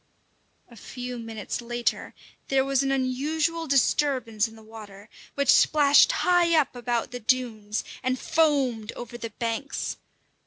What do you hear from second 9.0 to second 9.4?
the